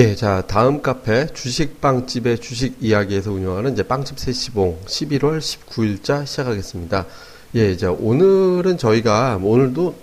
예, 0.00 0.14
자, 0.14 0.42
다음 0.46 0.80
카페 0.80 1.26
주식빵집의 1.26 2.38
주식 2.38 2.74
이야기에서 2.80 3.32
운영하는 3.32 3.74
이제 3.74 3.82
빵집 3.82 4.18
세시봉 4.18 4.78
11월 4.86 5.40
19일자 5.40 6.24
시작하겠습니다. 6.24 7.04
예, 7.56 7.76
자, 7.76 7.90
오늘은 7.92 8.78
저희가, 8.78 9.36
뭐 9.36 9.52
오늘도 9.52 9.94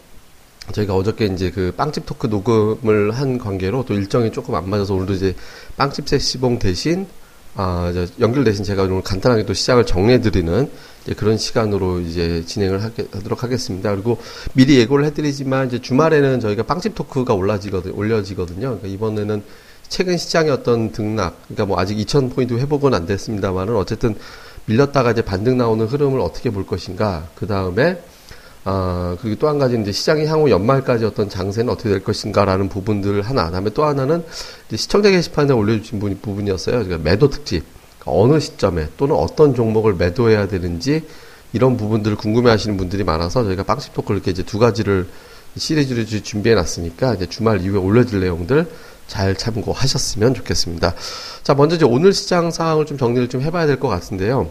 저희가 0.72 0.94
어저께 0.96 1.26
이제 1.26 1.50
그 1.50 1.74
빵집 1.76 2.06
토크 2.06 2.28
녹음을 2.28 3.10
한 3.10 3.40
관계로 3.40 3.86
또 3.86 3.96
일정이 3.96 4.32
조금 4.32 4.54
안 4.54 4.70
맞아서 4.70 4.94
오늘도 4.94 5.14
이제 5.14 5.36
빵집 5.78 6.08
세시봉 6.08 6.60
대신 6.60 7.08
아, 7.56 7.92
연결 8.20 8.44
대신 8.44 8.64
제가 8.64 8.84
오늘 8.84 9.02
간단하게 9.02 9.48
또 9.48 9.56
시작을 9.56 9.88
정리해드리는 9.88 10.70
그런 11.18 11.40
시간으로 11.40 12.02
이제 12.02 12.44
진행을 12.46 12.84
하게, 12.84 13.08
하도록 13.12 13.42
하겠습니다. 13.42 13.90
그리고 13.96 14.20
미리 14.54 14.78
예고를 14.78 15.06
해드리지만 15.06 15.66
이제 15.66 15.82
주말에는 15.82 16.40
저희가 16.40 16.62
빵집 16.62 16.94
토크가 16.94 17.34
올라지거든, 17.34 17.94
올려지거든요. 17.94 18.60
그러니까 18.60 18.88
이번에는 18.90 19.42
최근 19.90 20.18
시장의 20.18 20.52
어떤 20.52 20.92
등락, 20.92 21.36
그러니까 21.48 21.66
뭐 21.66 21.80
아직 21.80 21.98
2,000포인트 21.98 22.58
회복은 22.58 22.94
안 22.94 23.06
됐습니다만은 23.06 23.76
어쨌든 23.76 24.16
밀렸다가 24.66 25.12
이제 25.12 25.22
반등 25.22 25.58
나오는 25.58 25.86
흐름을 25.86 26.20
어떻게 26.20 26.50
볼 26.50 26.66
것인가. 26.68 27.28
그 27.36 27.48
다음에, 27.48 28.02
아, 28.66 29.16
그리고 29.22 29.40
또 29.40 29.48
한 29.48 29.60
가지 29.60 29.80
이제 29.80 29.94
시장이 29.94 30.26
향후 30.26 30.50
연말까지 30.50 31.06
어떤 31.06 31.30
장세는 31.30 31.72
어떻게 31.72 31.90
될 31.90 32.04
것인가라는 32.04 32.68
부분들 32.68 33.22
하나. 33.22 33.50
다음에 33.50 33.70
또 33.70 33.86
하나는 33.86 34.26
시청자 34.76 35.10
게시판에 35.10 35.54
올려주신 35.54 36.00
분, 36.00 36.20
부분이었어요. 36.22 36.84
그러니까 36.84 36.98
매도 37.10 37.30
특집. 37.30 37.64
그러니까 38.00 38.24
어느 38.24 38.40
시점에 38.42 38.90
또는 38.98 39.16
어떤 39.16 39.56
종목을 39.56 39.94
매도해야 39.94 40.50
되는지 40.50 41.04
이런 41.54 41.78
부분들을 41.78 42.18
궁금해 42.18 42.50
하시는 42.50 42.76
분들이 42.76 43.06
많아서 43.06 43.46
저희가 43.46 43.64
빵집 43.64 43.94
토크 43.94 44.14
이렇게 44.14 44.32
이제 44.32 44.44
두 44.44 44.60
가지를 44.60 45.08
시리즈를 45.56 46.06
준비해 46.06 46.54
놨으니까 46.56 47.16
이제 47.16 47.26
주말 47.26 47.62
이후에 47.62 47.80
올려줄 47.80 48.20
내용들 48.20 48.68
잘 49.08 49.36
참고하셨으면 49.36 50.34
좋겠습니다. 50.36 50.94
자, 51.44 51.54
먼저 51.54 51.76
이제 51.76 51.86
오늘 51.86 52.14
시장 52.14 52.52
상황을 52.52 52.86
좀 52.86 52.98
정리를 52.98 53.30
좀 53.30 53.42
해봐야 53.42 53.66
될 53.66 53.80
것 53.80 53.88
같은데요. 53.88 54.50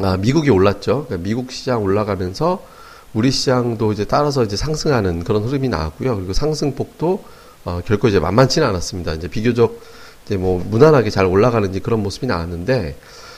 아, 0.00 0.16
미국이 0.16 0.50
올랐죠. 0.50 1.06
그러니까 1.06 1.28
미국 1.28 1.52
시장 1.52 1.82
올라가면서 1.82 2.64
우리 3.12 3.30
시장도 3.30 3.92
이제 3.92 4.04
따라서 4.04 4.42
이제 4.42 4.56
상승하는 4.56 5.22
그런 5.22 5.44
흐름이 5.44 5.68
나왔고요. 5.68 6.16
그리고 6.16 6.32
상승폭도 6.32 7.24
어, 7.64 7.80
결코 7.86 8.08
이제 8.08 8.18
만만치는 8.18 8.66
않았습니다. 8.66 9.14
이제 9.14 9.28
비교적 9.28 9.80
이제 10.26 10.36
뭐 10.36 10.62
무난하게 10.68 11.10
잘 11.10 11.26
올라가는지 11.26 11.80
그런 11.80 12.02
모습이 12.02 12.26
나왔는데 12.26 12.96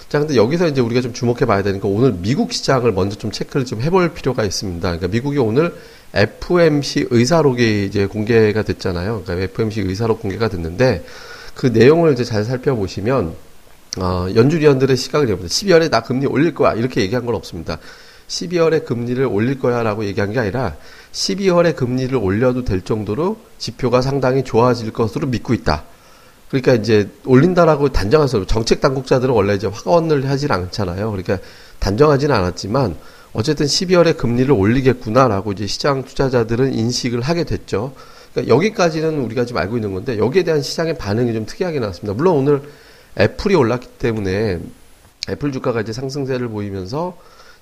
자, 0.09 0.19
근데 0.21 0.37
여기서 0.37 0.69
이제 0.69 0.81
우리가 0.81 1.01
좀 1.03 1.13
주목해 1.13 1.45
봐야 1.47 1.63
되니까 1.63 1.89
오늘 1.89 2.13
미국 2.13 2.53
시장을 2.53 2.93
먼저 2.93 3.17
좀 3.17 3.31
체크를 3.31 3.67
좀 3.67 3.83
해볼 3.83 4.15
필요가 4.15 4.45
있습니다. 4.45 4.81
그러니까 4.81 5.09
미국이 5.09 5.39
오늘 5.39 5.75
FMC 6.17 7.09
의사록이 7.11 7.87
이제 7.87 8.07
공개가 8.07 8.63
됐잖아요. 8.63 9.23
그러니까 9.25 9.45
FMC 9.45 9.83
의사록 9.83 10.21
공개가 10.21 10.49
됐는데 10.49 11.05
그 11.55 11.67
내용을 11.67 12.13
이제 12.13 12.25
잘 12.25 12.45
살펴보시면 12.45 13.35
어, 13.99 14.27
연준위원들의 14.35 14.97
시각을 14.97 15.29
해보니다 15.29 15.49
12월에 15.49 15.91
나 15.91 16.03
금리 16.03 16.27
올릴 16.27 16.55
거야 16.55 16.75
이렇게 16.75 17.01
얘기한 17.01 17.25
건 17.25 17.35
없습니다. 17.35 17.79
12월에 18.29 18.85
금리를 18.85 19.25
올릴 19.25 19.59
거야라고 19.59 20.05
얘기한 20.05 20.33
게 20.33 20.41
아니라 20.41 20.77
12월에 21.13 21.77
금리를 21.77 22.15
올려도 22.17 22.65
될 22.65 22.83
정도로 22.83 23.39
지표가 23.59 24.03
상당히 24.03 24.43
좋아질 24.43 24.93
것으로 24.93 25.29
믿고 25.29 25.55
있다. 25.55 25.85
그러니까 26.49 26.75
이제 26.75 27.09
올린다라고 27.25 27.91
단정해서 27.91 28.47
정책 28.47 28.81
당국자들은 28.81 29.33
원래 29.33 29.55
이제 29.55 29.67
확언을 29.67 30.29
하질 30.29 30.53
않잖아요. 30.53 31.11
그러니까 31.11 31.39
단정하지는 31.79 32.35
않았지만 32.35 32.97
어쨌든 33.37 33.67
12월에 33.67 34.17
금리를 34.17 34.51
올리겠구나라고 34.51 35.53
이제 35.53 35.67
시장 35.67 36.05
투자자들은 36.05 36.73
인식을 36.73 37.21
하게 37.21 37.45
됐죠. 37.45 37.93
그러니까 38.33 38.55
여기까지는 38.55 39.19
우리가 39.21 39.45
지금 39.45 39.61
알고 39.61 39.77
있는 39.77 39.93
건데 39.93 40.17
여기에 40.17 40.43
대한 40.45 40.63
시장의 40.63 40.97
반응이 40.97 41.35
좀 41.35 41.45
특이하게 41.45 41.79
나왔습니다. 41.79 42.15
물론 42.15 42.37
오늘 42.37 42.63
애플이 43.21 43.55
올랐기 43.55 43.89
때문에 43.99 44.59
애플 45.29 45.53
주가가 45.53 45.83
이제 45.83 45.93
상승세를 45.93 46.49
보이면서 46.49 47.19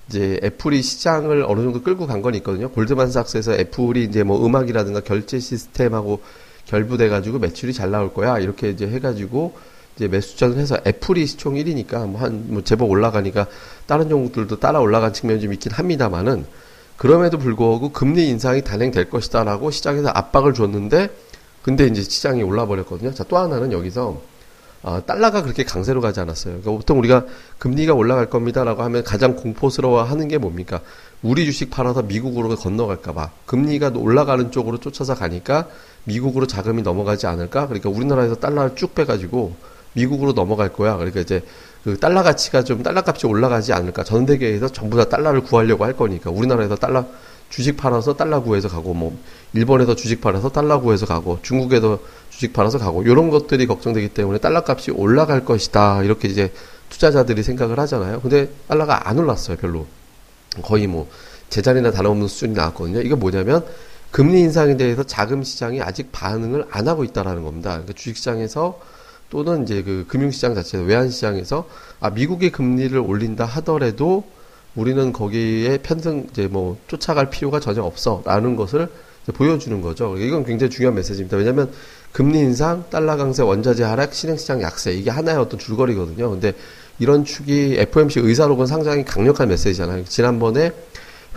이제 0.07 0.39
애플이 0.43 0.81
시장을 0.81 1.43
어느 1.45 1.61
정도 1.61 1.81
끌고 1.83 2.07
간 2.07 2.21
건 2.21 2.35
있거든요. 2.35 2.69
골드만삭스에서 2.69 3.55
애플이 3.55 4.05
이제 4.05 4.23
뭐 4.23 4.45
음악이라든가 4.45 5.01
결제 5.01 5.39
시스템하고 5.39 6.21
결부돼 6.67 7.09
가지고 7.09 7.39
매출이 7.39 7.73
잘 7.73 7.91
나올 7.91 8.13
거야 8.13 8.39
이렇게 8.39 8.69
이제 8.69 8.87
해가지고 8.87 9.57
이제 9.95 10.07
매수전을 10.07 10.57
해서 10.57 10.77
애플이 10.85 11.25
시총 11.25 11.55
1위니까 11.55 12.07
뭐 12.07 12.19
한뭐 12.19 12.43
뭐 12.47 12.63
제법 12.63 12.89
올라가니까 12.89 13.47
다른 13.87 14.09
종목들도 14.09 14.59
따라 14.59 14.79
올라간 14.79 15.13
측면이 15.13 15.41
좀 15.41 15.53
있긴 15.53 15.71
합니다만은 15.71 16.45
그럼에도 16.97 17.37
불구하고 17.37 17.91
금리 17.91 18.27
인상이 18.27 18.63
단행될 18.63 19.09
것이다라고 19.09 19.71
시장에서 19.71 20.09
압박을 20.09 20.53
줬는데 20.53 21.09
근데 21.61 21.87
이제 21.87 22.03
시장이 22.03 22.43
올라 22.43 22.67
버렸거든요. 22.67 23.13
자, 23.13 23.23
또 23.23 23.37
하나는 23.37 23.71
여기서 23.71 24.21
어, 24.83 25.01
달러가 25.03 25.41
그렇게 25.41 25.63
강세로 25.63 25.99
가지 25.99 26.19
않았어요. 26.19 26.59
그러니까 26.61 26.71
보통 26.71 26.99
우리가 26.99 27.25
금리가 27.57 27.95
올라갈 27.95 28.29
겁니다라고 28.29 28.83
하면 28.83 29.03
가장 29.03 29.35
공포스러워 29.35 30.03
하는 30.03 30.27
게 30.27 30.37
뭡니까? 30.37 30.79
우리 31.23 31.43
주식 31.45 31.71
팔아서 31.71 32.03
미국으로 32.03 32.55
건너갈까봐 32.55 33.31
금리가 33.47 33.93
올라가는 33.95 34.51
쪽으로 34.51 34.77
쫓아서 34.77 35.15
가니까 35.15 35.67
미국으로 36.03 36.45
자금이 36.45 36.83
넘어가지 36.83 37.25
않을까? 37.25 37.65
그러니까 37.65 37.89
우리나라에서 37.89 38.35
달러를 38.35 38.75
쭉 38.75 38.93
빼가지고 38.93 39.55
미국으로 39.95 40.33
넘어갈 40.33 40.71
거야. 40.71 40.95
그러니까 40.95 41.21
이제 41.21 41.41
그 41.83 41.97
달러 41.97 42.23
가치가 42.23 42.63
좀 42.63 42.83
달러 42.83 43.01
값이 43.05 43.27
올라가지 43.27 43.73
않을까. 43.73 44.03
전 44.03 44.25
세계에서 44.25 44.69
전부 44.69 44.97
다 44.97 45.05
달러를 45.05 45.41
구하려고 45.41 45.83
할 45.85 45.93
거니까 45.93 46.29
우리나라에서 46.29 46.75
달러 46.75 47.05
주식 47.49 47.77
팔아서 47.77 48.15
달러 48.15 48.41
구해서 48.41 48.67
가고 48.67 48.93
뭐 48.93 49.17
일본에서 49.53 49.95
주식 49.95 50.19
팔아서 50.19 50.49
달러 50.49 50.79
구해서 50.81 51.05
가고 51.05 51.39
중국에서 51.41 51.99
주식 52.29 52.53
팔아서 52.53 52.79
가고 52.79 53.03
이런 53.03 53.29
것들이 53.29 53.67
걱정되기 53.67 54.09
때문에 54.09 54.39
달러 54.39 54.63
값이 54.67 54.91
올라갈 54.91 55.45
것이다. 55.45 56.03
이렇게 56.03 56.27
이제 56.27 56.51
투자자들이 56.89 57.43
생각을 57.43 57.79
하잖아요. 57.79 58.21
근데 58.21 58.49
달러가 58.67 59.07
안 59.07 59.19
올랐어요. 59.19 59.57
별로. 59.57 59.85
거의 60.61 60.87
뭐 60.87 61.07
제자리나 61.49 61.91
다름없는 61.91 62.27
수준이 62.27 62.53
나왔거든요. 62.53 63.01
이게 63.01 63.15
뭐냐면 63.15 63.63
금리 64.11 64.39
인상에 64.39 64.77
대해서 64.77 65.03
자금 65.03 65.43
시장이 65.43 65.81
아직 65.81 66.11
반응을 66.11 66.65
안 66.71 66.87
하고 66.87 67.03
있다라는 67.03 67.43
겁니다. 67.43 67.71
그러니까 67.71 67.93
주식 67.93 68.17
시장에서 68.17 68.79
또는 69.29 69.63
이제 69.63 69.81
그 69.83 70.05
금융시장 70.07 70.55
자체 70.55 70.77
외환 70.77 71.09
시장에서 71.09 71.67
아 71.99 72.09
미국의 72.09 72.51
금리를 72.51 72.97
올린다 72.97 73.45
하더라도 73.45 74.23
우리는 74.75 75.13
거기에 75.13 75.79
편승 75.79 76.27
이제 76.31 76.47
뭐 76.47 76.77
쫓아갈 76.87 77.29
필요가 77.29 77.59
전혀 77.59 77.81
없어라는 77.81 78.55
것을 78.55 78.89
보여주는 79.33 79.81
거죠. 79.81 80.17
이건 80.17 80.45
굉장히 80.45 80.69
중요한 80.69 80.95
메시지입니다. 80.95 81.37
왜냐하면 81.37 81.71
금리 82.11 82.39
인상, 82.39 82.85
달러 82.89 83.17
강세, 83.17 83.41
원자재 83.41 83.83
하락, 83.83 84.13
신흥시장 84.13 84.61
약세 84.61 84.93
이게 84.93 85.09
하나의 85.09 85.37
어떤 85.37 85.59
줄거리거든요. 85.59 86.29
근데 86.29 86.53
이런 86.99 87.25
축이 87.25 87.75
FOMC 87.79 88.19
의사록은 88.19 88.67
상당히 88.67 89.03
강력한 89.03 89.49
메시지잖아요. 89.49 90.05
지난번에 90.05 90.71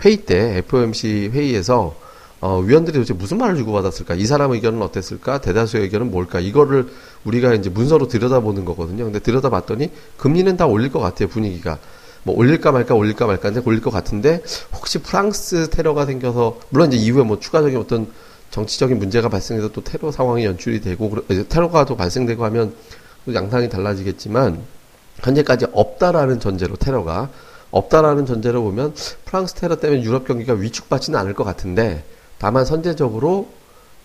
회의 0.05 0.17
때 0.17 0.57
FOMC 0.57 1.31
회의에서 1.33 1.95
어, 2.41 2.59
위원들이 2.59 2.93
도대체 2.93 3.13
무슨 3.13 3.37
말을 3.37 3.57
주고받았을까? 3.57 4.15
이 4.15 4.25
사람 4.25 4.51
의견은 4.51 4.81
어땠을까? 4.81 5.41
대다수의 5.41 5.83
의견은 5.83 6.11
뭘까? 6.11 6.39
이거를 6.39 6.87
우리가 7.25 7.53
이제 7.53 7.69
문서로 7.69 8.07
들여다보는 8.07 8.63
거거든요. 8.65 9.03
근데 9.03 9.19
들여다봤더니 9.19 9.91
금리는 10.17 10.55
다 10.55 10.65
올릴 10.65 10.91
것 10.91 10.99
같아요, 10.99 11.27
분위기가. 11.27 11.79
뭐 12.23 12.35
올릴까 12.35 12.71
말까 12.71 12.95
올릴까 12.95 13.27
말까 13.27 13.47
인데 13.49 13.61
올릴 13.65 13.81
것 13.81 13.91
같은데 13.91 14.43
혹시 14.73 14.99
프랑스 14.99 15.69
테러가 15.69 16.05
생겨서 16.05 16.59
물론 16.69 16.91
이제 16.91 16.97
이후에 16.97 17.23
뭐 17.23 17.39
추가적인 17.39 17.77
어떤 17.77 18.07
정치적인 18.51 18.97
문제가 18.99 19.29
발생해서 19.29 19.71
또 19.71 19.83
테러 19.83 20.11
상황이 20.11 20.43
연출이 20.43 20.81
되고 20.81 21.15
테러가 21.47 21.85
또 21.85 21.95
발생되고 21.95 22.43
하면 22.45 22.73
또 23.25 23.33
양상이 23.33 23.69
달라지겠지만 23.69 24.59
현재까지 25.17 25.67
없다라는 25.71 26.39
전제로 26.39 26.75
테러가 26.75 27.29
없다라는 27.71 28.25
전제로 28.25 28.63
보면 28.63 28.93
프랑스 29.25 29.53
테러 29.53 29.75
때문에 29.77 30.01
유럽 30.03 30.27
경기가 30.27 30.53
위축받지는 30.53 31.17
않을 31.19 31.33
것 31.33 31.43
같은데 31.43 32.03
다만 32.39 32.65
선제적으로 32.65 33.49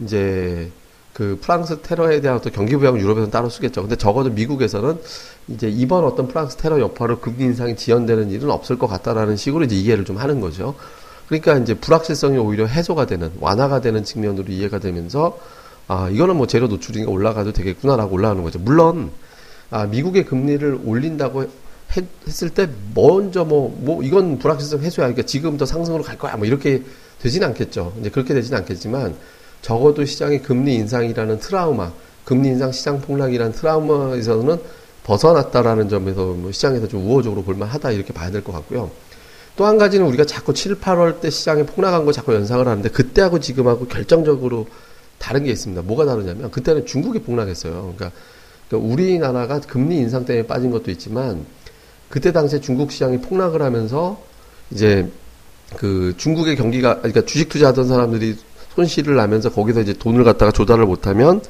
이제 0.01 0.71
그 1.15 1.39
프랑스 1.41 1.81
테러에 1.81 2.21
대한 2.21 2.37
어떤 2.37 2.53
경기 2.53 2.77
부양은 2.77 3.01
유럽에서는 3.01 3.31
따로 3.31 3.49
쓰겠죠. 3.49 3.83
근데 3.83 3.95
적어도 3.95 4.31
미국에서는 4.31 4.99
이제 5.49 5.69
이번 5.69 6.05
어떤 6.05 6.27
프랑스 6.27 6.57
테러 6.57 6.81
여파로 6.81 7.21
금리 7.21 7.45
인상이 7.45 7.77
지연되는 7.77 8.31
일은 8.31 8.51
없을 8.51 8.77
것 8.77 8.89
같다라는 8.89 9.37
식으로 9.37 9.65
이제 9.65 9.77
이해를 9.77 10.05
좀 10.05 10.17
하는 10.17 10.41
거죠. 10.41 10.75
그러니까 11.29 11.57
이제 11.57 11.75
불확실성이 11.75 12.37
오히려 12.39 12.67
해소가 12.67 13.07
되는 13.07 13.31
완화가 13.41 13.81
되는 13.81 14.03
측면으로 14.03 14.49
이해가 14.49 14.81
되면서 14.81 15.39
아 15.87 16.09
이거는 16.11 16.37
뭐 16.37 16.49
재료 16.49 16.67
노출이니까 16.67 17.11
올라가도 17.11 17.53
되겠구나라고 17.53 18.15
올라가는 18.15 18.43
거죠. 18.43 18.59
물론 18.59 19.11
아 19.71 19.87
미국의 19.87 20.25
금리를 20.27 20.81
올린다고 20.85 21.47
했, 21.97 22.43
을때 22.43 22.69
먼저 22.93 23.45
뭐뭐 23.45 23.79
뭐 23.79 24.03
이건 24.03 24.39
불확실성 24.39 24.81
해소야. 24.81 25.07
그러니까 25.07 25.25
지금부터 25.27 25.65
상승으로 25.65 26.03
갈 26.03 26.19
거야. 26.19 26.37
뭐 26.37 26.45
이렇게 26.47 26.83
되진 27.25 27.43
않겠죠. 27.43 27.95
이제 28.01 28.11
그렇게 28.11 28.35
되진 28.35 28.55
않겠지만 28.55 29.17
적어도 29.63 30.05
시장의 30.05 30.43
금리 30.43 30.75
인상이라는 30.75 31.39
트라우마, 31.39 31.91
금리 32.27 32.49
인상 32.49 32.71
시장 32.71 33.01
폭락이라는 33.01 33.53
트라우마에서는 33.53 34.59
벗어났다라는 35.05 35.89
점에서 35.89 36.27
뭐 36.35 36.53
시장에서 36.53 36.87
좀 36.87 37.07
우호적으로 37.07 37.43
볼만하다 37.43 37.93
이렇게 37.93 38.13
봐야 38.13 38.31
될 38.31 38.45
것 38.45 38.53
같고요. 38.53 38.91
또 39.57 39.65
한 39.65 39.79
가지는 39.79 40.07
우리가 40.07 40.27
자꾸 40.27 40.53
7, 40.53 40.81
8월 40.81 41.21
때 41.21 41.31
시장에 41.31 41.65
폭락한 41.65 42.05
거 42.05 42.13
자꾸 42.13 42.35
연상을 42.35 42.67
하는데 42.69 42.89
그때하고 42.91 43.41
지금하고 43.41 43.87
결정적으로 43.87 44.67
다른 45.19 45.45
게 45.45 45.51
있습니다. 45.51 45.81
뭐가 45.83 46.05
다르냐면 46.05 46.51
그때는 46.51 46.85
중국이 46.85 47.21
폭락했어요. 47.21 47.73
그러니까, 47.97 48.11
그러니까 48.69 48.93
우리나라가 48.93 49.61
금리 49.61 49.97
인상 49.97 50.27
때문에 50.27 50.47
빠진 50.47 50.71
것도 50.71 50.91
있지만 50.91 51.47
그때 52.11 52.33
당시에 52.33 52.61
중국 52.61 52.93
시장이 52.93 53.23
폭락을 53.23 53.63
하면서 53.63 54.21
이제 54.71 55.09
그 55.77 56.15
중국의 56.17 56.57
경기가 56.57 56.99
그러니까 56.99 57.25
주식 57.25 57.49
투자하던 57.49 57.89
사람들이 57.89 58.37
손실을 58.75 59.17
나면서 59.17 59.51
거기서 59.51 59.81
이제 59.81 59.93
돈을 59.93 60.25
갖다가 60.25 60.53
조달을 60.53 60.87
못하면 60.87 61.41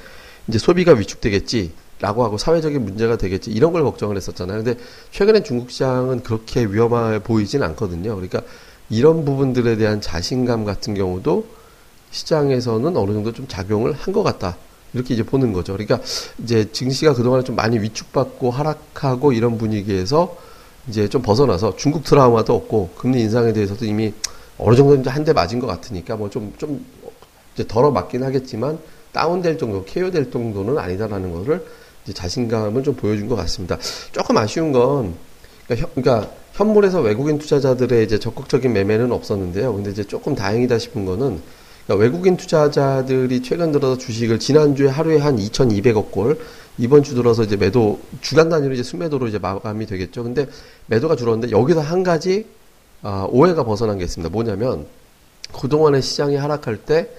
이제 0.49 0.59
소비가 0.59 0.93
위축되겠지 0.93 1.73
라고 2.01 2.25
하고 2.25 2.37
사회적인 2.39 2.85
문제가 2.85 3.17
되겠지 3.17 3.51
이런 3.51 3.73
걸 3.73 3.83
걱정을 3.85 4.17
했었잖아요. 4.17 4.63
근데 4.65 4.81
최근에 5.11 5.43
중국 5.43 5.71
시장은 5.71 6.23
그렇게 6.23 6.65
위험해 6.67 7.21
보이진 7.21 7.63
않거든요. 7.63 8.15
그러니까 8.15 8.43
이런 8.91 9.25
부분들에 9.25 9.77
대한 9.77 10.01
자신감 10.01 10.65
같은 10.65 10.95
경우도 10.95 11.47
시장에서는 12.11 12.97
어느 12.97 13.13
정도 13.13 13.33
좀 13.33 13.47
작용을 13.49 13.93
한 13.93 14.13
것 14.13 14.23
같다. 14.23 14.57
이렇게 14.93 15.15
이제 15.15 15.23
보는 15.23 15.53
거죠. 15.53 15.73
그러니까 15.73 16.01
이제 16.43 16.71
증시가 16.71 17.15
그동안에 17.15 17.43
좀 17.43 17.57
많이 17.57 17.79
위축받고 17.81 18.51
하락하고 18.51 19.33
이런 19.33 19.59
분위기에서 19.59 20.37
이제 20.89 21.09
좀 21.09 21.23
벗어나서 21.23 21.77
중국 21.77 22.05
트라우마도 22.05 22.55
없고 22.55 22.91
금리 22.97 23.21
인상에 23.23 23.53
대해서도 23.53 23.85
이미 23.85 24.13
어느 24.59 24.77
정도 24.77 24.95
이제 24.97 25.11
한 25.11 25.25
대 25.25 25.33
맞은 25.33 25.59
것 25.59 25.67
같으니까 25.67 26.17
뭐 26.17 26.29
좀 26.31 26.53
좀 26.59 26.85
이제 27.55 27.67
덜어 27.67 27.91
맞긴 27.93 28.23
하겠지만 28.25 28.79
다운될 29.13 29.59
정도, 29.59 29.85
케어될 29.85 30.31
정도는 30.31 30.77
아니다라는 30.77 31.33
거를 31.33 31.65
이제 32.05 32.13
자신감을 32.13 32.83
좀 32.83 32.95
보여준 32.95 33.29
것 33.29 33.37
같습니다. 33.37 33.79
조금 34.13 34.37
아쉬운 34.37 34.73
건 34.73 35.15
그러니까, 35.67 35.87
현, 35.89 36.03
그러니까 36.05 36.31
현물에서 36.55 37.01
외국인 37.01 37.39
투자자들의 37.39 38.05
이제 38.05 38.19
적극적인 38.19 38.73
매매는 38.73 39.13
없었는데요. 39.13 39.73
근데 39.73 39.91
이제 39.91 40.03
조금 40.05 40.35
다행이다 40.35 40.79
싶은 40.79 41.05
거는 41.05 41.41
그러니까 41.87 42.03
외국인 42.05 42.37
투자자들이 42.37 43.43
최근 43.43 43.71
들어서 43.73 43.97
주식을 43.99 44.41
지난주에 44.41 44.89
하루에 44.89 45.19
한 45.19 45.37
2,200억 45.37 46.11
골, 46.11 46.39
이번 46.79 47.03
주 47.03 47.15
들어서 47.15 47.45
이제 47.45 47.57
매도 47.57 48.01
주간 48.21 48.49
단위로 48.49 48.75
이제 48.75 48.83
순매도로 48.83 49.29
이제 49.29 49.39
마감이 49.39 49.87
되겠죠. 49.87 50.25
근데 50.25 50.49
매도가 50.87 51.17
줄었는데 51.17 51.53
여기서 51.53 51.81
한 51.81 52.03
가지 52.03 52.47
아, 53.03 53.27
오해가 53.31 53.65
벗어난 53.65 53.99
게 53.99 54.05
있습니다. 54.05 54.31
뭐냐면 54.33 54.87
그동안에 55.53 56.01
시장이 56.01 56.37
하락할 56.37 56.79
때 56.79 57.11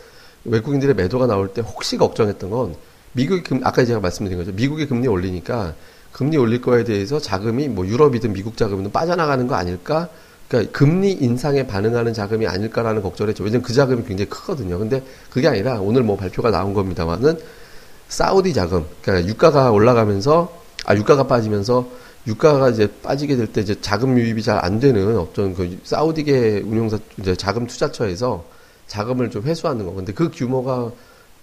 외국인들의 0.43 0.95
매도가 0.95 1.27
나올 1.27 1.53
때 1.53 1.61
혹시 1.61 1.97
걱정했던 1.97 2.49
건 2.49 2.75
미국이 3.13 3.43
금 3.43 3.61
아까 3.63 3.85
제가 3.85 3.99
말씀드린 3.99 4.37
거죠. 4.37 4.51
미국이 4.51 4.87
금리 4.87 5.07
올리니까 5.07 5.73
금리 6.11 6.37
올릴 6.37 6.61
거에 6.61 6.83
대해서 6.83 7.19
자금이 7.19 7.67
뭐 7.67 7.85
유럽이든 7.87 8.33
미국 8.33 8.57
자금이든 8.57 8.91
빠져나가는 8.91 9.47
거 9.47 9.55
아닐까? 9.55 10.09
그러니까 10.47 10.71
금리 10.77 11.11
인상에 11.11 11.65
반응하는 11.65 12.13
자금이 12.13 12.47
아닐까라는 12.47 13.01
걱정을 13.01 13.29
했죠. 13.29 13.43
왜냐면 13.43 13.63
그 13.63 13.73
자금이 13.73 14.03
굉장히 14.05 14.29
크거든요. 14.29 14.77
근데 14.77 15.01
그게 15.29 15.47
아니라 15.47 15.79
오늘 15.79 16.03
뭐 16.03 16.15
발표가 16.17 16.51
나온 16.51 16.73
겁니다만은 16.73 17.37
사우디 18.09 18.53
자금, 18.53 18.85
그러니까 19.01 19.27
유가가 19.29 19.71
올라가면서 19.71 20.53
아 20.85 20.95
유가가 20.95 21.27
빠지면서 21.27 21.87
유가가 22.27 22.69
이제 22.69 22.91
빠지게 23.03 23.35
될 23.35 23.47
때 23.47 23.61
이제 23.61 23.75
자금 23.81 24.17
유입이 24.17 24.41
잘 24.43 24.59
안 24.63 24.79
되는 24.79 25.17
어떤 25.17 25.53
그 25.53 25.79
사우디계 25.83 26.63
운용사 26.65 26.99
이제 27.19 27.35
자금 27.35 27.67
투자처에서 27.67 28.45
자금을 28.87 29.29
좀 29.31 29.43
회수하는 29.43 29.85
거. 29.85 29.93
근데 29.93 30.13
그 30.13 30.29
규모가 30.31 30.91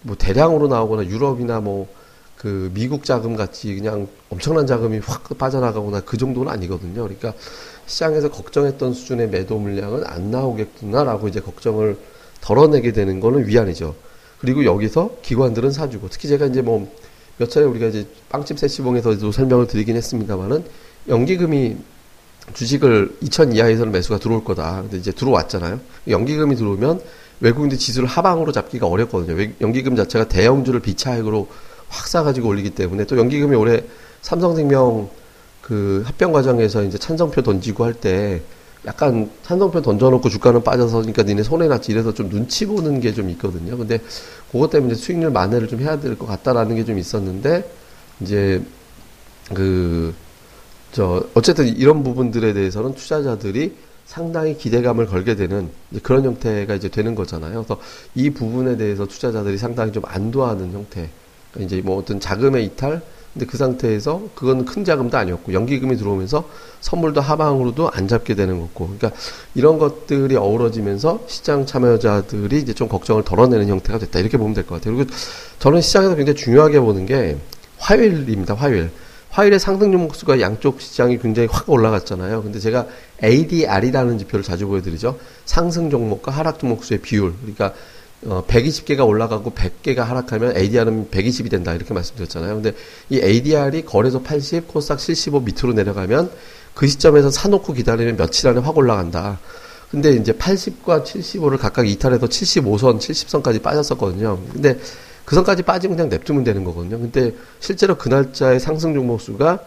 뭐 0.03 0.17
대량으로 0.17 0.69
나오거나 0.69 1.07
유럽이나 1.07 1.61
뭐 1.61 2.03
그 2.43 2.73
미국 2.75 3.05
자금 3.05 3.37
같이 3.37 3.73
그냥 3.73 4.09
엄청난 4.29 4.67
자금이 4.67 4.99
확 4.99 5.23
빠져나가거나 5.39 6.01
그 6.01 6.17
정도는 6.17 6.51
아니거든요. 6.51 7.03
그러니까 7.05 7.35
시장에서 7.87 8.33
걱정했던 8.33 8.95
수준의 8.95 9.29
매도 9.29 9.61
물량은 9.61 10.03
안 10.05 10.33
나오겠구나라고 10.33 11.29
이제 11.29 11.39
걱정을 11.39 11.97
덜어내게 12.41 12.91
되는 12.91 13.21
거는 13.21 13.47
위안이죠. 13.47 13.95
그리고 14.43 14.65
여기서 14.67 15.17
기관들은 15.23 15.71
사주고 15.71 16.09
특히 16.11 16.29
제가 16.29 16.45
이제 16.45 16.61
뭐 16.61 16.87
몇 17.39 17.51
차례 17.51 17.67
우리가 17.67 17.87
이제 17.87 18.07
빵집 18.29 18.59
세시봉에서도 18.59 19.33
설명을 19.33 19.67
드리긴 19.67 19.97
했습니다만은 19.97 20.65
연기금이 21.09 21.77
주식을 22.55 23.17
2천 23.23 23.55
이하에서는 23.57 23.93
매수가 23.93 24.19
들어올 24.19 24.45
거다. 24.45 24.83
근데 24.83 24.99
이제 24.99 25.13
들어왔잖아요. 25.13 25.81
연기금이 26.09 26.57
들어오면 26.57 27.01
외국인들 27.41 27.79
지수를 27.79 28.09
하방으로 28.09 28.53
잡기가 28.53 28.87
어렵거든요. 28.87 29.53
연기금 29.61 29.97
자체가 29.97 30.29
대형주를 30.29 30.81
비차익으로 30.81 31.49
확 31.89 32.07
사가지고 32.07 32.49
올리기 32.49 32.71
때문에 32.71 33.05
또 33.07 33.19
연기금이 33.19 33.57
올해 33.57 33.83
삼성생명 34.21 35.11
그 35.63 36.03
합병 36.07 36.33
과정에서 36.33 36.85
이제 36.85 36.99
찬성표 36.99 37.43
던지고 37.43 37.85
할 37.85 37.95
때 37.95 38.43
약간 38.87 39.31
찬성표 39.45 39.81
던져놓고 39.83 40.29
주가는 40.29 40.63
빠져서 40.65 40.99
그러니까 40.99 41.23
니네 41.23 41.43
손해 41.45 41.69
났지 41.69 41.93
이래서 41.93 42.13
좀 42.13 42.29
눈치 42.29 42.67
보는 42.67 43.01
게 43.01 43.13
좀 43.13 43.31
있거든요. 43.31 43.77
근데 43.77 44.01
그것 44.51 44.71
때문에 44.71 44.95
수익률 44.95 45.31
만회를 45.31 45.69
좀 45.69 45.81
해야 45.81 46.01
될 46.01 46.17
것 46.17 46.27
같다라는 46.27 46.77
게 46.77 46.85
좀 46.85 46.99
있었는데 46.99 47.71
이제 48.21 48.63
그 49.55 50.15
저 50.93 51.25
어쨌든 51.33 51.69
이런 51.69 52.03
부분들에 52.03 52.53
대해서는 52.53 52.95
투자자들이 52.95 53.75
상당히 54.05 54.59
기대감을 54.59 55.07
걸게 55.07 55.37
되는 55.37 55.71
그런 56.03 56.25
형태가 56.25 56.75
이제 56.75 56.89
되는 56.91 57.15
거잖아요. 57.15 57.65
그래서 57.65 57.81
이 58.15 58.29
부분에 58.29 58.77
대해서 58.77 59.07
투자자들이 59.07 59.57
상당히 59.57 59.91
좀 59.91 60.03
안도하는 60.05 60.73
형태. 60.73 61.09
그러니까 61.51 61.67
이제 61.77 61.83
뭐 61.83 61.97
어떤 61.97 62.21
자금의 62.21 62.67
이탈, 62.67 63.01
근데 63.33 63.47
그 63.47 63.57
상태에서 63.57 64.23
그건 64.35 64.65
큰 64.67 64.85
자금도 64.85 65.17
아니었고 65.17 65.55
연기금이 65.55 65.97
들어오면서 65.97 66.45
선물도 66.81 67.21
하방으로도 67.21 67.91
안 67.91 68.07
잡게 68.07 68.35
되는 68.35 68.61
거고. 68.61 68.87
그러니까 68.87 69.13
이런 69.55 69.79
것들이 69.79 70.37
어우러지면서 70.37 71.21
시장 71.29 71.65
참여자들이 71.65 72.59
이제 72.59 72.75
좀 72.75 72.89
걱정을 72.89 73.25
덜어내는 73.25 73.69
형태가 73.69 73.99
됐다. 73.99 74.19
이렇게 74.19 74.37
보면 74.37 74.55
될 74.55 74.67
것 74.67 74.77
같아요. 74.77 74.97
그리고 74.97 75.11
저는 75.59 75.81
시장에서 75.81 76.15
굉장히 76.15 76.37
중요하게 76.37 76.81
보는 76.81 77.07
게 77.07 77.39
화요일입니다. 77.79 78.55
화요일. 78.55 78.91
화요일에 79.31 79.59
상승 79.59 79.93
종목수가 79.93 80.41
양쪽 80.43 80.83
시장이 80.83 81.19
굉장히 81.19 81.49
확 81.51 81.71
올라갔잖아요. 81.71 82.43
근데 82.43 82.59
제가 82.59 82.87
ADR이라는 83.25 84.19
지표를 84.19 84.45
자주 84.45 84.67
보여드리죠. 84.67 85.19
상승 85.47 85.89
종목과 85.89 86.31
하락 86.33 86.59
종목수의 86.59 87.01
비율. 87.01 87.33
그러니까 87.41 87.73
어, 88.25 88.45
120개가 88.47 89.07
올라가고 89.07 89.51
100개가 89.53 89.99
하락하면 89.99 90.57
ADR은 90.57 91.09
120이 91.11 91.51
된다 91.51 91.75
이렇게 91.75 91.93
말씀드렸잖아요. 91.93 92.55
근데 92.55 92.73
이 93.11 93.21
ADR이 93.21 93.85
거래소 93.85 94.23
80, 94.23 94.69
코스닥 94.69 94.99
75 95.01 95.41
밑으로 95.41 95.73
내려가면 95.73 96.31
그 96.75 96.87
시점에서 96.87 97.31
사놓고 97.31 97.73
기다리면 97.73 98.17
며칠 98.17 98.49
안에 98.49 98.61
확 98.61 98.77
올라간다. 98.79 99.41
근데 99.91 100.13
이제 100.13 100.33
80과 100.33 101.05
75를 101.05 101.59
각각 101.59 101.87
이탈해서 101.89 102.27
75선, 102.27 102.99
70선까지 102.99 103.61
빠졌었거든요. 103.63 104.39
근데 104.53 104.79
그 105.25 105.35
선까지 105.35 105.63
빠지면 105.63 105.97
그냥 105.97 106.09
냅두면 106.09 106.45
되는 106.45 106.65
거거든요. 106.65 106.99
근데 106.99 107.35
실제로 107.61 107.97
그 107.97 108.09
날짜의 108.09 108.59
상승 108.61 108.95
종목 108.95 109.21
수가 109.21 109.59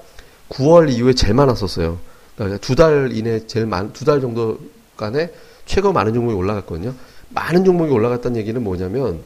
9월 0.50 0.91
이후에 0.91 1.13
제일 1.13 1.33
많았었어요. 1.35 2.00
그러니까 2.35 2.57
두 2.59 2.75
달 2.75 3.12
이내 3.13 3.45
제일 3.47 3.65
많, 3.65 3.93
두 3.93 4.03
달 4.05 4.19
정도 4.21 4.57
간에 4.97 5.31
최고 5.65 5.91
많은 5.93 6.13
종목이 6.13 6.35
올라갔거든요. 6.35 6.93
많은 7.29 7.63
종목이 7.65 7.91
올라갔다는 7.91 8.38
얘기는 8.38 8.62
뭐냐면 8.63 9.20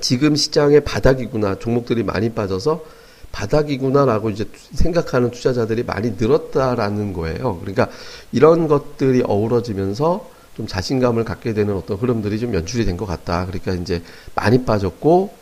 지금 0.00 0.36
시장의 0.36 0.84
바닥이구나 0.84 1.58
종목들이 1.58 2.02
많이 2.02 2.30
빠져서 2.30 2.84
바닥이구나라고 3.32 4.30
이제 4.30 4.44
생각하는 4.72 5.30
투자자들이 5.30 5.84
많이 5.84 6.14
늘었다라는 6.18 7.12
거예요. 7.12 7.58
그러니까 7.58 7.88
이런 8.32 8.66
것들이 8.68 9.22
어우러지면서 9.24 10.28
좀 10.56 10.66
자신감을 10.66 11.24
갖게 11.24 11.54
되는 11.54 11.74
어떤 11.76 11.96
흐름들이 11.96 12.38
좀 12.40 12.54
연출이 12.54 12.84
된 12.84 12.96
것 12.96 13.06
같다. 13.06 13.46
그러니까 13.46 13.72
이제 13.74 14.02
많이 14.34 14.64
빠졌고 14.64 15.32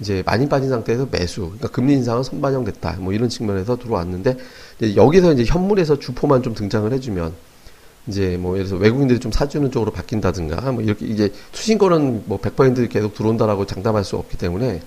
이제 0.00 0.22
많이 0.26 0.48
빠진 0.48 0.70
상태에서 0.70 1.06
매수, 1.10 1.42
그러니까 1.42 1.68
금리 1.68 1.92
인상은 1.94 2.22
선반영됐다. 2.22 2.96
뭐 2.98 3.12
이런 3.12 3.28
측면에서 3.28 3.76
들어왔는데 3.76 4.36
이제 4.80 4.96
여기서 4.96 5.34
이제 5.34 5.44
현물에서 5.44 5.98
주포만 5.98 6.42
좀 6.42 6.54
등장을 6.54 6.90
해주면 6.92 7.32
이제 8.06 8.36
뭐 8.36 8.56
예를 8.56 8.66
들어서 8.66 8.82
외국인들이 8.82 9.18
좀 9.18 9.32
사주는 9.32 9.70
쪽으로 9.70 9.90
바뀐다든가 9.90 10.72
뭐 10.72 10.82
이렇게 10.82 11.06
이제 11.06 11.32
투신권은 11.52 12.24
뭐 12.26 12.38
100% 12.38 12.88
계속 12.90 13.14
들어온다라고 13.14 13.66
장담할 13.66 14.04
수 14.04 14.16
없기 14.16 14.36
때문에 14.36 14.82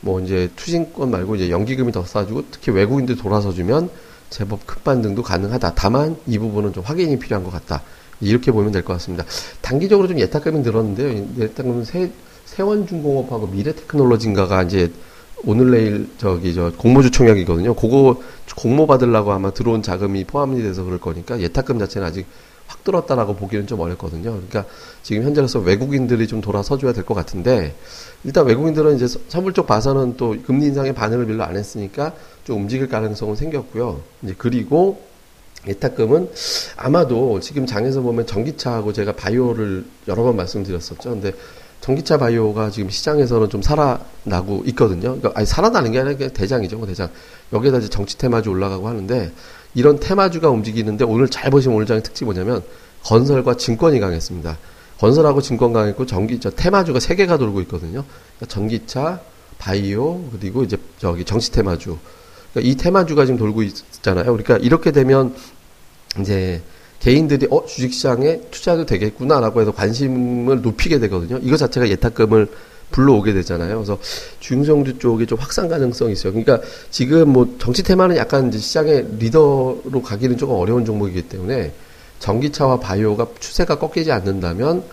뭐 0.00 0.20
이제 0.20 0.50
투신권 0.56 1.10
말고 1.10 1.36
이제 1.36 1.50
연기금이 1.50 1.92
더 1.92 2.04
싸주고 2.04 2.44
특히 2.50 2.72
외국인들 2.72 3.16
돌아서 3.16 3.52
주면 3.52 3.88
제법 4.30 4.66
큰 4.66 4.82
반등도 4.82 5.22
가능하다. 5.22 5.74
다만 5.74 6.16
이 6.26 6.38
부분은 6.38 6.72
좀 6.72 6.82
확인이 6.84 7.18
필요한 7.18 7.44
것 7.44 7.50
같다. 7.50 7.82
이렇게 8.20 8.50
보면 8.50 8.72
될 8.72 8.82
것 8.82 8.94
같습니다. 8.94 9.24
단기적으로 9.60 10.08
좀 10.08 10.18
예탁금이 10.18 10.60
늘었는데요. 10.60 11.26
예탁금은 11.38 11.84
세, 11.84 12.10
세원중공업하고 12.46 13.46
미래테크놀로지인가가 13.48 14.62
이제 14.64 14.90
오늘 15.44 15.70
내일 15.70 16.08
저기 16.18 16.54
저 16.54 16.72
공모주 16.76 17.10
총약이거든요. 17.10 17.74
그거 17.74 18.20
공모 18.56 18.86
받으려고 18.86 19.32
아마 19.32 19.50
들어온 19.52 19.82
자금이 19.82 20.24
포함이 20.24 20.62
돼서 20.62 20.82
그럴 20.82 20.98
거니까 20.98 21.38
예탁금 21.40 21.78
자체는 21.78 22.08
아직 22.08 22.26
확 22.66 22.82
들었다라고 22.84 23.36
보기는 23.36 23.66
좀 23.66 23.80
어렵거든요. 23.80 24.32
그러니까 24.32 24.64
지금 25.02 25.22
현재로서 25.22 25.60
외국인들이 25.60 26.26
좀 26.26 26.40
돌아서줘야 26.40 26.92
될 26.92 27.04
것 27.04 27.14
같은데 27.14 27.74
일단 28.24 28.46
외국인들은 28.46 28.96
이제 28.96 29.06
선물 29.28 29.52
쪽 29.52 29.66
봐서는 29.66 30.16
또 30.16 30.36
금리 30.44 30.66
인상의 30.66 30.94
반응을 30.94 31.26
별로 31.26 31.44
안 31.44 31.56
했으니까 31.56 32.12
좀 32.44 32.62
움직일 32.62 32.88
가능성은 32.88 33.36
생겼고요. 33.36 34.00
이제 34.22 34.34
그리고 34.36 35.00
예탁금은 35.66 36.30
아마도 36.76 37.40
지금 37.40 37.66
장에서 37.66 38.00
보면 38.00 38.26
전기차하고 38.26 38.92
제가 38.92 39.12
바이오를 39.12 39.84
여러 40.08 40.22
번 40.22 40.36
말씀드렸었죠. 40.36 41.10
근데 41.10 41.32
전기차 41.80 42.18
바이오가 42.18 42.70
지금 42.70 42.88
시장에서는 42.90 43.48
좀 43.48 43.62
살아나고 43.62 44.62
있거든요. 44.66 45.16
그러니까 45.16 45.32
아니 45.34 45.46
살아나는 45.46 45.92
게 45.92 46.00
아니라 46.00 46.28
대장이죠, 46.28 46.78
뭐 46.78 46.86
대장. 46.86 47.08
여기에다 47.52 47.78
이제 47.78 47.88
정치 47.88 48.16
테마주 48.18 48.50
올라가고 48.50 48.88
하는데 48.88 49.30
이런 49.76 50.00
테마주가 50.00 50.48
움직이는데 50.48 51.04
오늘 51.04 51.28
잘 51.28 51.50
보시면 51.50 51.76
오늘 51.76 51.86
장의 51.86 52.02
특징이 52.02 52.24
뭐냐면 52.24 52.62
건설과 53.04 53.54
증권이 53.58 54.00
강했습니다. 54.00 54.58
건설하고 54.98 55.42
증권 55.42 55.74
강했고 55.74 56.06
전기 56.06 56.40
차 56.40 56.48
테마주가 56.48 56.98
세 56.98 57.14
개가 57.14 57.36
돌고 57.36 57.60
있거든요. 57.62 58.02
그러니까 58.38 58.46
전기차, 58.48 59.20
바이오 59.58 60.30
그리고 60.32 60.64
이제 60.64 60.78
저기 60.98 61.24
정치 61.24 61.52
테마주. 61.52 61.98
그러니까 62.52 62.72
이 62.72 62.74
테마주가 62.74 63.26
지금 63.26 63.38
돌고 63.38 63.62
있잖아요. 63.64 64.24
그러니까 64.24 64.56
이렇게 64.56 64.92
되면 64.92 65.34
이제 66.20 66.62
개인들이 67.00 67.46
어 67.50 67.66
주식시장에 67.66 68.40
투자도 68.50 68.86
되겠구나라고 68.86 69.60
해서 69.60 69.72
관심을 69.72 70.62
높이게 70.62 70.98
되거든요. 71.00 71.38
이거 71.42 71.58
자체가 71.58 71.90
예탁금을 71.90 72.48
불러오게 72.90 73.32
되잖아요. 73.34 73.76
그래서 73.76 73.98
중성주 74.40 74.98
쪽이 74.98 75.26
좀 75.26 75.38
확산 75.38 75.68
가능성이 75.68 76.12
있어요. 76.12 76.32
그러니까 76.32 76.60
지금 76.90 77.30
뭐 77.32 77.56
정치 77.58 77.82
테마는 77.82 78.16
약간 78.16 78.48
이제 78.48 78.58
시장의 78.58 79.06
리더로 79.18 80.02
가기는 80.04 80.36
조금 80.36 80.54
어려운 80.54 80.84
종목이기 80.84 81.22
때문에 81.28 81.72
전기차와 82.20 82.80
바이오가 82.80 83.26
추세가 83.40 83.78
꺾이지 83.78 84.10
않는다면 84.12 84.84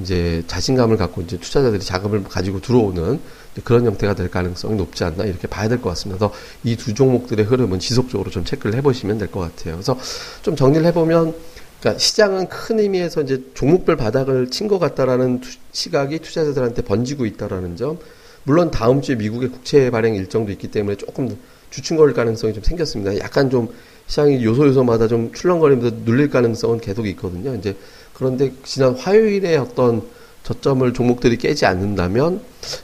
이제 0.00 0.44
자신감을 0.46 0.96
갖고 0.96 1.22
이제 1.22 1.36
투자자들이 1.38 1.82
자금을 1.82 2.22
가지고 2.24 2.60
들어오는 2.60 3.18
그런 3.64 3.84
형태가 3.84 4.14
될 4.14 4.30
가능성이 4.30 4.76
높지 4.76 5.02
않나 5.02 5.24
이렇게 5.24 5.48
봐야 5.48 5.68
될 5.68 5.80
것 5.80 5.88
같습니다. 5.88 6.28
그래서 6.28 6.34
이 6.62 6.76
두 6.76 6.94
종목들의 6.94 7.44
흐름은 7.44 7.80
지속적으로 7.80 8.30
좀 8.30 8.44
체크를 8.44 8.76
해보시면 8.76 9.18
될 9.18 9.28
것 9.28 9.40
같아요. 9.40 9.74
그래서 9.74 9.98
좀 10.42 10.54
정리를 10.54 10.86
해보면 10.86 11.34
그러니까 11.80 11.98
시장은 11.98 12.48
큰 12.48 12.80
의미에서 12.80 13.22
이제 13.22 13.42
종목별 13.54 13.96
바닥을 13.96 14.50
친 14.50 14.68
것 14.68 14.78
같다라는 14.78 15.40
투, 15.40 15.50
시각이 15.72 16.18
투자자들한테 16.18 16.82
번지고 16.82 17.24
있다라는 17.26 17.76
점. 17.76 17.98
물론 18.44 18.70
다음 18.70 19.00
주에 19.00 19.14
미국의 19.14 19.50
국채 19.50 19.90
발행 19.90 20.14
일정도 20.14 20.50
있기 20.52 20.68
때문에 20.68 20.96
조금 20.96 21.36
주춤거릴 21.70 22.14
가능성이 22.14 22.54
좀 22.54 22.62
생겼습니다. 22.62 23.18
약간 23.18 23.50
좀 23.50 23.68
시장이 24.06 24.42
요소 24.44 24.66
요소마다 24.68 25.06
좀 25.06 25.32
출렁거리면서 25.32 25.96
눌릴 26.04 26.30
가능성은 26.30 26.80
계속 26.80 27.06
있거든요. 27.08 27.54
이제 27.54 27.76
그런데 28.14 28.52
지난 28.64 28.94
화요일에 28.94 29.56
어떤 29.56 30.02
저점을 30.44 30.92
종목들이 30.94 31.36
깨지 31.36 31.66
않는다면 31.66 32.40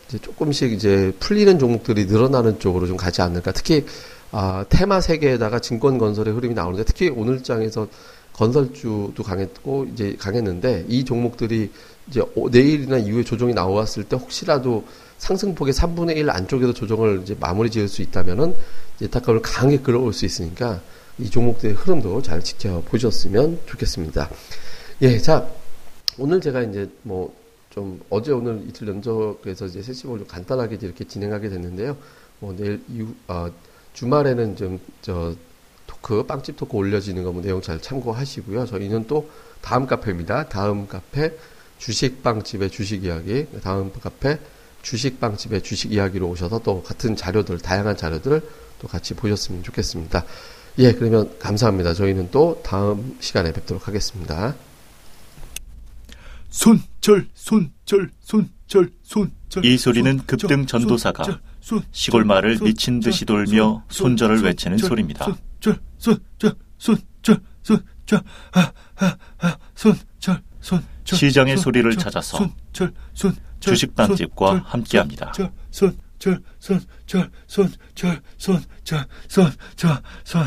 이제 0.08 0.18
조금씩 0.18 0.72
이제 0.72 1.12
풀리는 1.18 1.58
종목들이 1.58 2.04
늘어나는 2.04 2.58
쪽으로 2.60 2.86
좀 2.86 2.96
가지 2.96 3.22
않을까. 3.22 3.52
특히 3.52 3.86
아, 4.32 4.64
테마 4.68 5.00
세계에다가 5.00 5.60
증권 5.60 5.96
건설의 5.96 6.34
흐름이 6.34 6.54
나오는데 6.54 6.84
특히 6.84 7.08
오늘 7.08 7.42
장에서 7.42 7.88
건설주도 8.34 9.22
강했고 9.22 9.86
이제 9.92 10.16
강했는데 10.18 10.84
이 10.88 11.04
종목들이 11.04 11.70
이제 12.08 12.22
내일이나 12.50 12.98
이후에 12.98 13.24
조정이 13.24 13.54
나왔을 13.54 14.04
때 14.04 14.16
혹시라도 14.16 14.84
상승폭의 15.18 15.72
3분의 15.72 16.16
1 16.18 16.28
안쪽에서 16.28 16.74
조정을 16.74 17.22
이제 17.22 17.34
마무리 17.40 17.70
지을 17.70 17.88
수 17.88 18.02
있다면은 18.02 18.54
예탁감을 19.00 19.40
강하게 19.40 19.78
끌어올 19.78 20.12
수 20.12 20.26
있으니까 20.26 20.80
이 21.18 21.30
종목들의 21.30 21.74
흐름도 21.74 22.20
잘 22.22 22.42
지켜보셨으면 22.42 23.60
좋겠습니다. 23.66 24.28
예, 25.02 25.18
자, 25.18 25.48
오늘 26.18 26.40
제가 26.40 26.62
이제 26.62 26.90
뭐 27.02 27.44
좀 27.74 28.00
어제 28.08 28.30
오늘 28.30 28.62
이틀 28.68 28.86
연속해서 28.86 29.66
이제 29.66 29.82
세시봉을 29.82 30.20
좀 30.20 30.28
간단하게 30.28 30.78
이렇게 30.80 31.02
진행하게 31.02 31.48
됐는데요. 31.48 31.96
뭐 32.38 32.54
내일 32.56 32.80
이후, 32.88 33.12
아, 33.26 33.50
주말에는 33.94 34.54
좀, 34.54 34.78
저, 35.02 35.34
토크, 36.04 36.26
빵집 36.26 36.56
토크 36.58 36.76
올려지는 36.76 37.24
거뭐 37.24 37.40
내용 37.40 37.62
잘 37.62 37.80
참고하시고요. 37.80 38.66
저희는 38.66 39.06
또 39.06 39.30
다음 39.62 39.86
카페입니다. 39.86 40.50
다음 40.50 40.86
카페 40.86 41.32
주식빵집의 41.78 42.70
주식 42.70 43.04
이야기, 43.04 43.46
다음 43.62 43.90
카페 43.90 44.38
주식빵집의 44.82 45.62
주식 45.62 45.92
이야기로 45.92 46.28
오셔서 46.28 46.60
또 46.62 46.82
같은 46.82 47.16
자료들, 47.16 47.58
다양한 47.58 47.96
자료들 47.96 48.42
또 48.80 48.88
같이 48.88 49.14
보셨으면 49.14 49.62
좋겠습니다. 49.62 50.24
예, 50.78 50.92
그러면 50.92 51.36
감사합니다. 51.38 51.94
저희는 51.94 52.28
또 52.30 52.60
다음 52.62 53.16
시간에 53.20 53.52
뵙도록 53.52 53.88
하겠습니다. 53.88 54.54
손절, 56.50 57.28
손절, 57.32 58.10
손절, 58.20 58.90
손절. 59.02 59.64
이 59.64 59.78
소리는 59.78 60.18
급등 60.26 60.66
전도사가 60.66 61.40
시골 61.92 62.24
마을을 62.24 62.58
미친 62.60 63.00
듯이 63.00 63.24
돌며 63.24 63.84
손절을 63.88 64.42
외치는 64.42 64.78
소리입니다. 64.78 65.34
손절, 65.64 65.80
손절, 65.98 66.56
손절, 66.78 67.40
손절, 67.62 68.22
아, 68.52 68.72
아, 68.96 69.16
아, 69.38 69.56
손절, 69.74 70.42
손절. 70.60 70.84
시장의 71.04 71.56
소리를 71.56 71.90
찾아서 71.96 72.38
주식빵집과 73.60 74.64
함께합니다. 74.66 75.32
손, 75.70 75.96
절, 76.18 76.40
손, 76.58 76.80
절, 77.06 77.30
손, 77.46 77.70
절, 77.94 78.20
손, 78.34 78.60
절, 78.60 78.60
손, 78.60 78.60
절, 78.84 79.06
손, 79.28 79.50
절, 79.76 80.02
손. 80.24 80.42